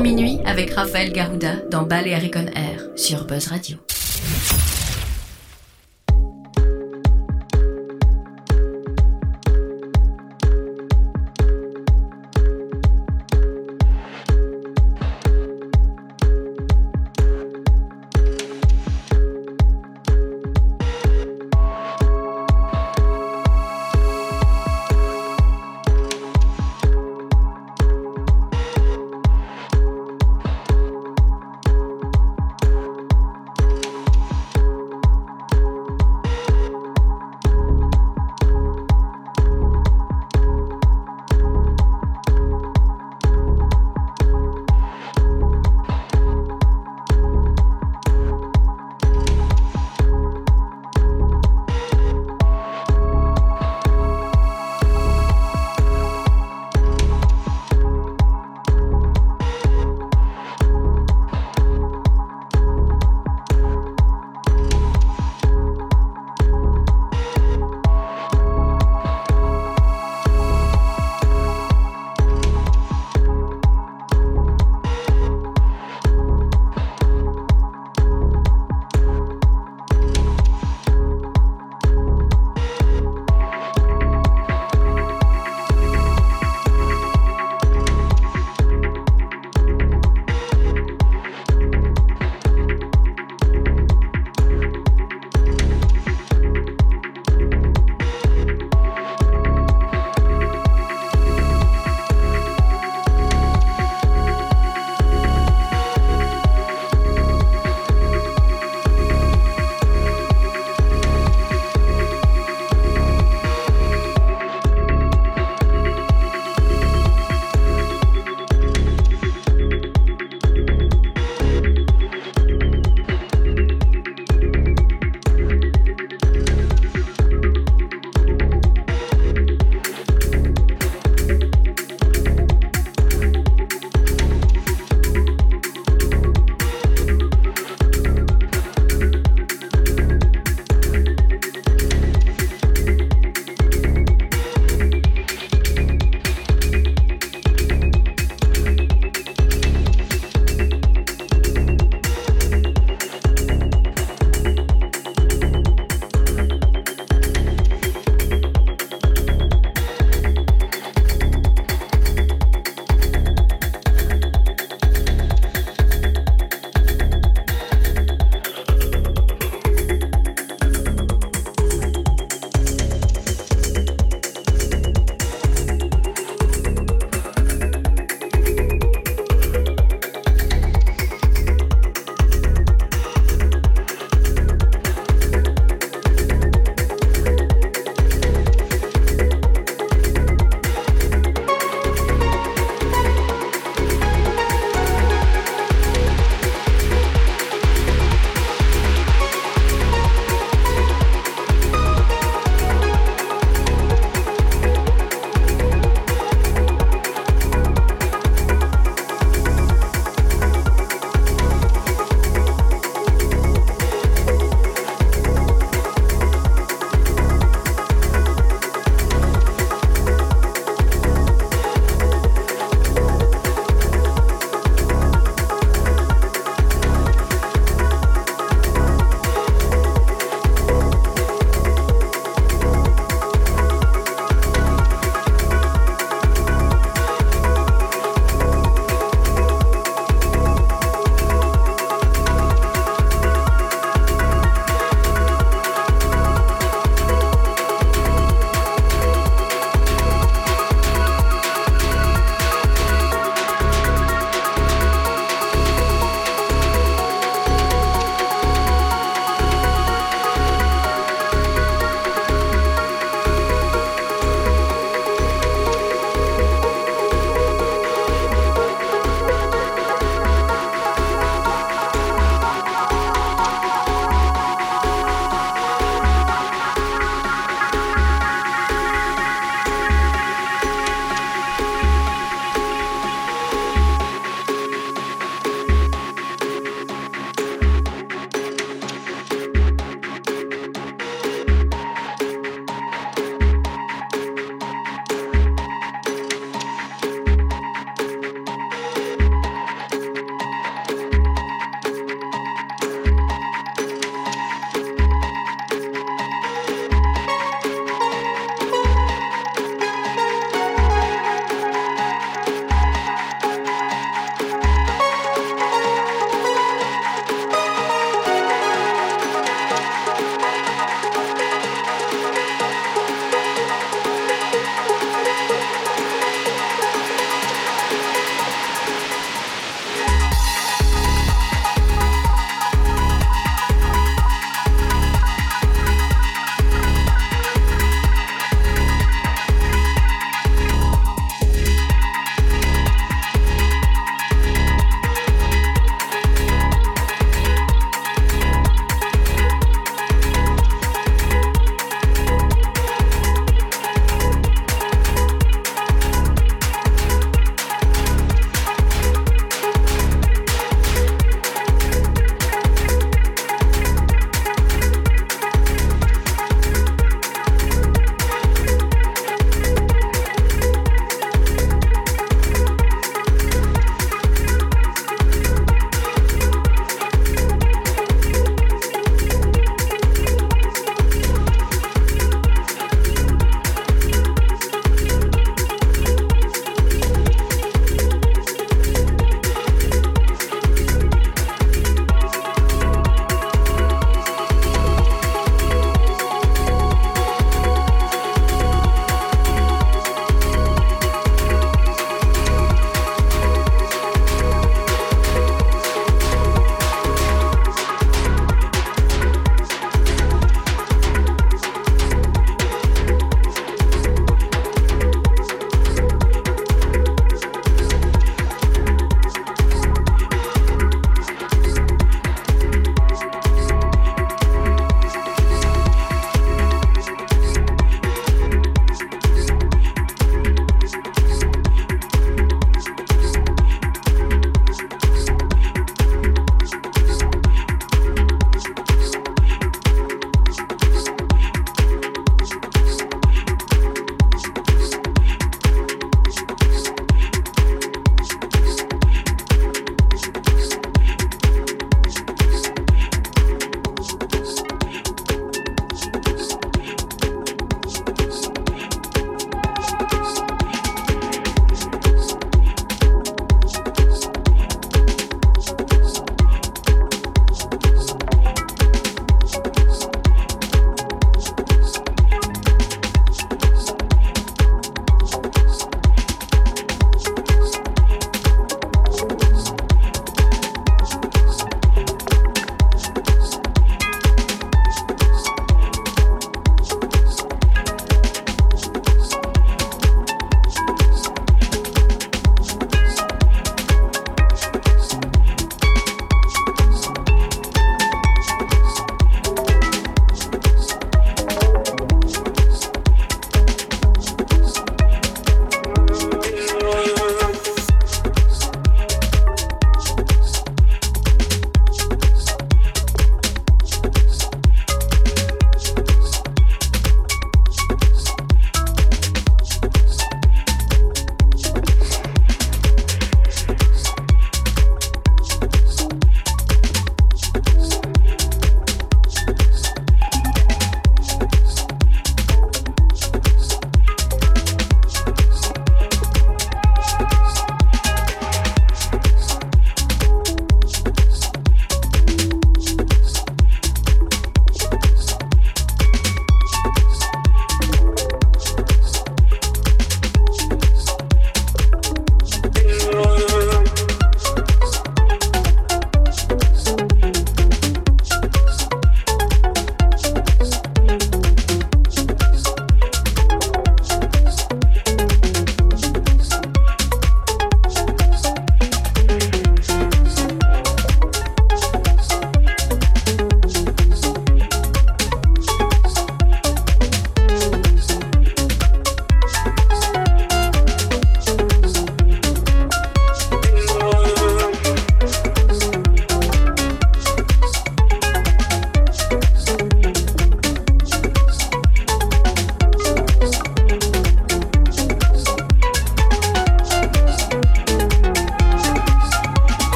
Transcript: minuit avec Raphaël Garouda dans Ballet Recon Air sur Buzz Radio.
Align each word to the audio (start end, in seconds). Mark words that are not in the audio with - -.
minuit 0.00 0.38
avec 0.46 0.70
Raphaël 0.72 1.12
Garouda 1.12 1.56
dans 1.70 1.82
Ballet 1.82 2.16
Recon 2.16 2.46
Air 2.54 2.88
sur 2.96 3.26
Buzz 3.26 3.48
Radio. 3.48 3.76